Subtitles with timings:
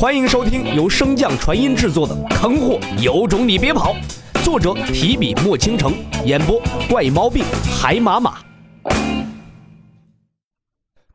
[0.00, 3.94] 欢迎收听由升降传音制作的《坑货有种你别跑》，
[4.42, 5.92] 作者提笔墨倾城，
[6.24, 6.58] 演播
[6.88, 7.44] 怪猫病
[7.78, 8.42] 海马马。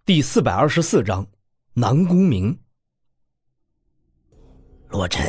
[0.05, 1.25] 第四百二十四章，
[1.73, 2.55] 南宫明。
[4.89, 5.25] 洛尘，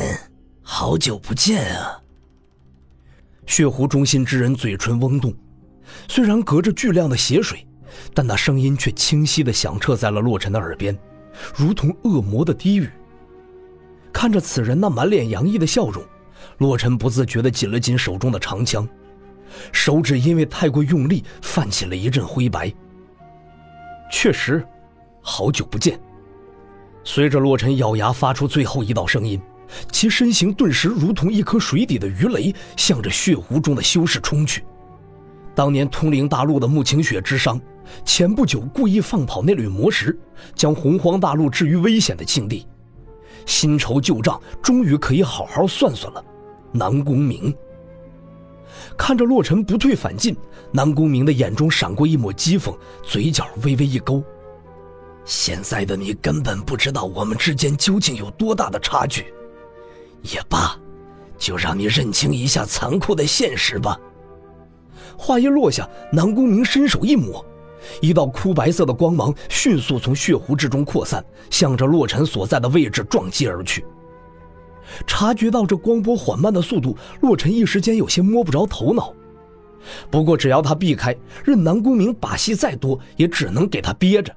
[0.60, 1.98] 好久不见啊！
[3.46, 5.34] 血湖中心之人嘴唇嗡动，
[6.10, 7.66] 虽然隔着巨量的血水，
[8.12, 10.94] 但那声音却清晰的响彻在了洛尘的耳边，
[11.54, 12.90] 如同恶魔的低语。
[14.16, 16.02] 看着此人那满脸洋溢的笑容，
[16.56, 18.88] 洛尘不自觉地紧了紧手中的长枪，
[19.72, 22.72] 手指因为太过用力泛起了一阵灰白。
[24.10, 24.66] 确实，
[25.20, 26.00] 好久不见。
[27.04, 29.38] 随着洛尘咬牙发出最后一道声音，
[29.92, 34.64] 其身形顿时如同一颗水底的鱼雷，向着血湖中的修士冲去。
[35.54, 37.60] 当年通灵大陆的穆晴雪之伤，
[38.02, 40.18] 前不久故意放跑那缕魔石，
[40.54, 42.66] 将洪荒大陆置于危险的境地。
[43.46, 46.22] 新仇旧账，终于可以好好算算了。
[46.72, 47.54] 南宫明
[48.98, 50.36] 看着洛尘不退反进，
[50.70, 54.22] 南宫明的眼中闪过一抹讥讽，嘴角微微一勾。
[55.24, 59.32] 现在的你根本不知道我们之间究竟有多大的差距。
[60.22, 60.76] 也罢，
[61.38, 63.98] 就让你认清一下残酷的现实吧。
[65.16, 67.44] 话音落下，南宫明伸手一抹。
[68.00, 73.84] 一道枯白色的光芒迅速从血湖之中扩散，向着洛尘所在的位置撞击而去。
[75.06, 79.12] 察觉到这光波缓慢的速度，洛尘一时间有些摸不着头脑。
[80.10, 84.34] 不过只要他避开，任南宫明把戏再多，也只能给他憋着。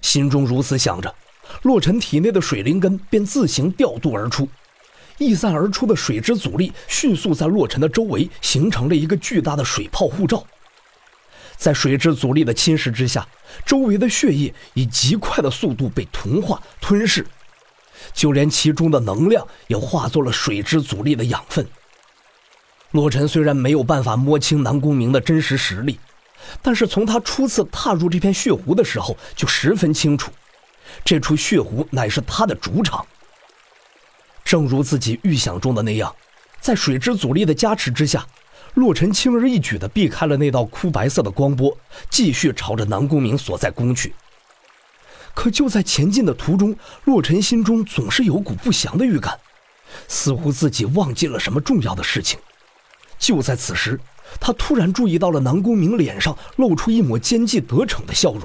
[0.00, 1.14] 心中如此想着，
[1.62, 4.48] 洛尘体内的水灵根便自行调度而出，
[5.18, 10.44] 溢散而出的水之阻力迅速在洛尘的周围形成了一个巨大的水泡护罩。
[11.62, 13.24] 在水之阻力的侵蚀之下，
[13.64, 17.24] 周围的血液以极快的速度被同化吞噬，
[18.12, 21.64] 就连其中的能量也化作了水之阻力的养分。
[22.90, 26.00] 洛尘虽然没有办法摸清南宫明的真实实力，
[26.60, 30.32] 但是从他初次踏入这片血湖的时候就十分清楚，
[31.04, 33.06] 这处血湖乃是他的主场。
[34.44, 36.12] 正如自己预想中的那样，
[36.60, 38.26] 在水之阻力的加持之下。
[38.74, 41.76] 洛尘轻而易举地避开了那道枯白色的光波，
[42.08, 44.14] 继续朝着南宫明所在攻去。
[45.34, 46.74] 可就在前进的途中，
[47.04, 49.38] 洛尘心中总是有股不祥的预感，
[50.08, 52.38] 似乎自己忘记了什么重要的事情。
[53.18, 54.00] 就在此时，
[54.40, 58.42] 他突然注意到了南宫明脸上露出一抹奸计得逞的笑容。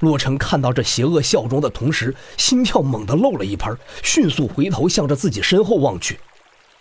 [0.00, 3.70] 洛尘看到这邪恶笑容的同时，心跳猛地漏了一拍，
[4.02, 6.18] 迅速回头向着自己身后望去。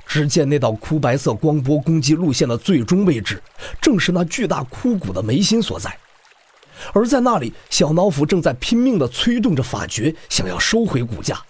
[0.05, 3.41] 只见那道枯白色光波攻击路线的最终位置，
[3.81, 5.97] 正是那巨大枯骨的眉心所在。
[6.93, 11.41] 而在那里，小脑斧正在拼命地催动着法诀，想要收回骨架。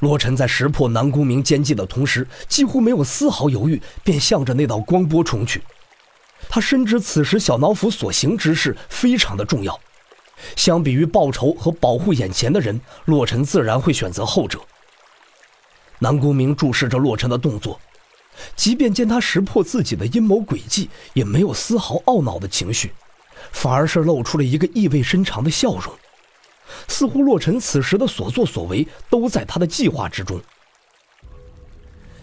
[0.00, 5.62] 洛尘在识破南宫明奸计的同时，几乎没有丝毫犹豫，便向着那道光波冲去。
[6.48, 9.80] 他深知此时小脑斧所行之事非常的重要，
[10.54, 14.60] 相比于报仇和保护眼前的人，洛尘自然会选择后者。
[15.98, 17.80] 南宫明注视着洛尘的动作，
[18.54, 22.92] 即便见他识破自己的阴谋诡计，也没有丝毫懊恼的情绪，
[23.52, 25.92] 反而是露出了一个意味深长的笑容，
[26.86, 30.40] 似乎洛尘此时的所作所为都在他的计划之中。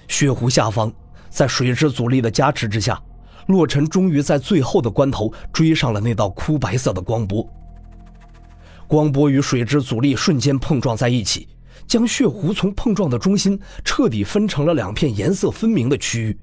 [0.07, 0.93] 血湖下方，
[1.29, 3.01] 在水之阻力的加持之下，
[3.47, 7.45] 洛尘终于在最后的关头追上了那道枯白色的光波。
[8.87, 11.47] 光波与水之阻力瞬间碰撞在一起。
[11.87, 16.37] 将血湖从碰撞的中心彻底分成了两片颜色分明的区域，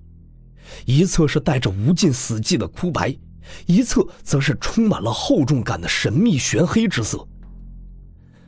[0.87, 3.15] 一侧是带着无尽死寂的枯白，
[3.67, 7.27] 一侧则是充满了厚重感的神秘玄黑之色。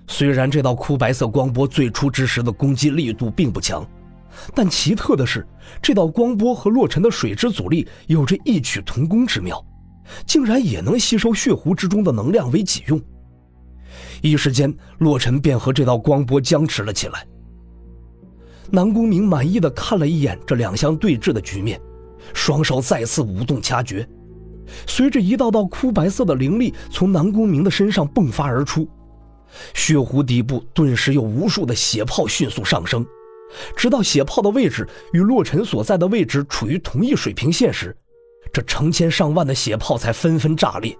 [0.06, 3.86] 虽然这道枯白色光波最初之时的攻击力度并不强，
[4.54, 5.46] 但奇特的是，
[5.82, 9.64] 这道光波和洛尘的水之阻力有着异曲同工之妙，
[10.26, 13.00] 竟然也能吸收血湖之中的能量为己用。
[14.22, 17.26] 一时间，洛尘便和这道光波僵持了起来。
[18.70, 21.80] 南宫明满意的看了一眼这两相对峙的局面，
[22.32, 24.08] 双手再次舞动掐诀，
[24.86, 28.88] 随着一道道枯白色的灵力从南宫明的身上迸发而出，
[29.74, 33.06] 血湖底部顿时有无数的血泡迅速上升，
[33.76, 37.94] 直到血泡的位置与洛尘所在的位置处于同一水平线时，
[38.50, 40.96] 这成千上万的血泡才纷纷炸裂。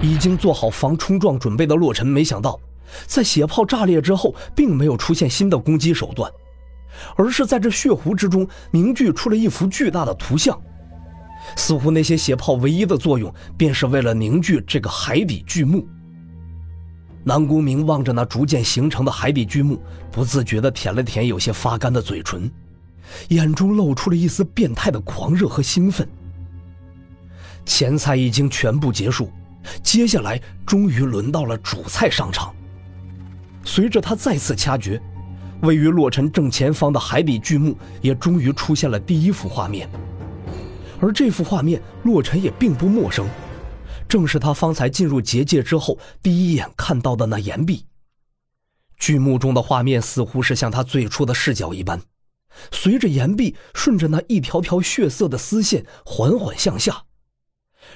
[0.00, 2.58] 已经做好防冲撞准备的洛尘，没想到，
[3.06, 6.30] 在血泡炸裂之后，并没有出现新的攻击手段，
[7.16, 10.58] 而是在这血湖之中凝聚出了一幅巨大的图像，
[11.56, 15.86] 似乎那些血泡唯一的作用，便是为了凝聚这个海底巨幕。
[17.24, 22.50] 南宫明望着那逐渐形成的海底巨幕，不自觉地舔了舔有些发干的嘴唇，
[23.28, 26.08] 眼中露出了一丝变态的狂热和兴奋。
[27.66, 29.30] 前菜已经全部结束，
[29.82, 32.54] 接下来终于轮到了主菜上场。
[33.64, 35.00] 随着他再次掐诀，
[35.62, 39.88] 位于洛尘正前方的海底巨幕也终于出现了第一幅画面。
[41.00, 43.28] 而这幅画面，洛尘也并不陌生。
[44.08, 47.84] 正是他方才进入结界之后第一眼看到的那岩壁。
[48.98, 52.00] 巨幕中的画面似乎是像他最初的视角一般，
[52.72, 57.02] 随着岩壁顺着那一条条血色的丝线缓缓向下，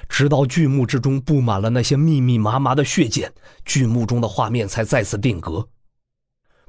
[0.07, 3.31] 直到巨幕之中布满了那些密密麻麻的血茧，
[3.65, 5.67] 巨幕中的画面才再次定格。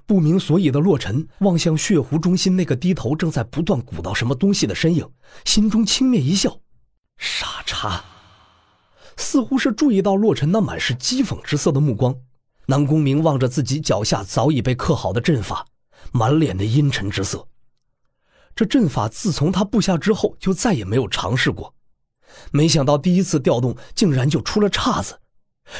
[0.06, 5.08] 不明所以的洛尘望向血湖中心那个低头正在不断鼓捣什么东西的身影，
[5.44, 6.58] 心中轻蔑一笑
[7.16, 8.04] ：“傻叉。”
[9.16, 12.14] 似乎是注意到洛尘那满是讥讽之色的目光，
[12.66, 15.66] 南宫明望着自己脚下早已被刻好的阵法，
[16.12, 17.46] 满脸的阴沉之色。
[18.54, 21.73] 这阵法自从他布下之后，就再也没有尝试过。
[22.52, 25.18] 没想到第一次调动，竟然就出了岔子。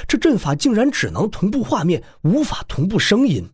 [0.09, 3.51] 这阵法竟然只能同步画面，无法同步声音。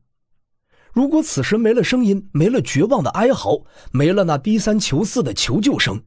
[0.92, 6.02] 如果此时没了声音，没了绝望的哀嚎，没了那低三求四的求救声。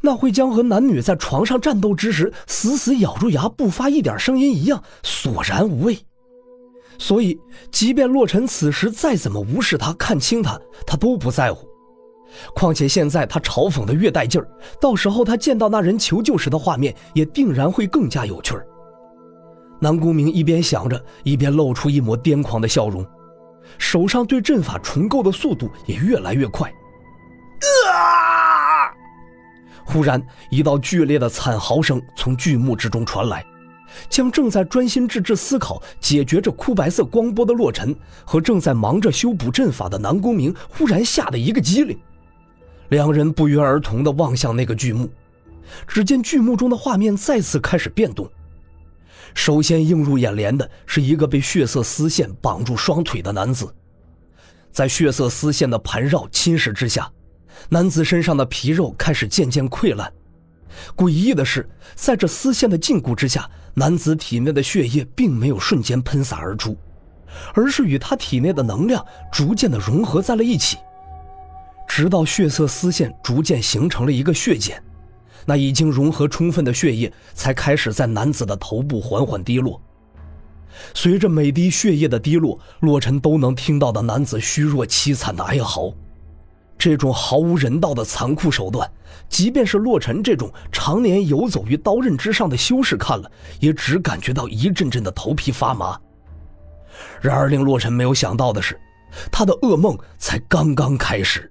[0.00, 5.98] 那会将和男女在床上战斗之时死死咬住牙不发一点声音一样索然无味，
[6.98, 7.38] 所以
[7.72, 11.66] 即便洛尘此时再怎么无视他、看清他，他都不在乎。
[12.54, 14.48] 况且现在他嘲讽的越带劲儿，
[14.80, 18.66] 到时候他见到那人求救时的画面也定然会更加有趣儿。
[19.80, 23.06] 南宫明一边想着，一边露出一抹癫狂的笑容，
[23.78, 26.68] 手上对阵法重构的速度也越来越快。
[27.92, 28.88] 啊！
[29.84, 33.44] 忽然，一道剧烈的惨嚎声从巨幕之中传来，
[34.08, 37.94] 将正在专心致志思考解决这枯白色光波的洛尘
[38.24, 41.98] 和正在忙着修补阵法的南宫明忽然吓得一个机灵。
[42.88, 45.10] 两人不约而同地望向那个巨幕，
[45.86, 48.30] 只见巨幕中的画面再次开始变动。
[49.34, 53.66] 首先映入眼帘的是一个被血色丝线绑住双腿的男子，
[54.70, 57.10] 在血色丝线的盘绕侵蚀之下。
[57.68, 60.12] 男子身上的皮肉开始渐渐溃烂，
[60.96, 66.76] 诡异的是，在这丝线的禁锢之下，男子体内的血液并没有瞬间喷洒而出，
[67.54, 70.76] 而是与他体内的能量逐渐的融合在了一起，
[71.86, 74.82] 直到血色丝线逐渐形成了一个血茧，
[75.46, 79.80] 那已经融合充分的血液才开始在男子的头部缓缓滴落。
[80.92, 85.92] 随着每滴血液的滴落，洛尘都能听到的男子虚弱凄惨的哀嚎。
[86.76, 88.90] 这种毫无人道的残酷手段，
[89.28, 93.30] 即便是洛尘这种常年游走于刀刃之上的修士看了，
[93.60, 95.98] 也只感觉到一阵阵的头皮发麻。
[97.20, 98.78] 然而，令洛尘没有想到的是，
[99.30, 101.50] 他的噩梦才刚刚开始。